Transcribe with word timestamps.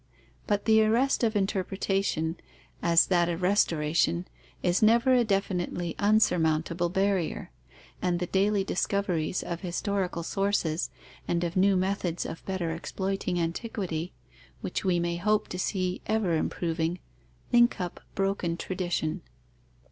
But 0.47 0.65
the 0.65 0.81
arrest 0.83 1.23
of 1.23 1.35
interpretation, 1.35 2.37
as 2.81 3.05
that 3.05 3.29
of 3.29 3.43
restoration, 3.43 4.27
is 4.63 4.81
never 4.81 5.13
a 5.13 5.23
definitely 5.23 5.93
unsurmountable 5.99 6.89
barrier; 6.89 7.51
and 8.01 8.19
the 8.19 8.25
daily 8.25 8.63
discoveries 8.63 9.43
of 9.43 9.61
historical 9.61 10.23
sources 10.23 10.89
and 11.27 11.43
of 11.43 11.55
new 11.55 11.75
methods 11.75 12.25
of 12.25 12.43
better 12.47 12.71
exploiting 12.71 13.39
antiquity, 13.39 14.11
which 14.61 14.83
we 14.83 14.99
may 14.99 15.17
hope 15.17 15.47
to 15.49 15.59
see 15.59 16.01
ever 16.07 16.35
improving, 16.35 16.97
link 17.53 17.79
up 17.79 17.99
broken 18.15 18.57
tradition. 18.57 19.21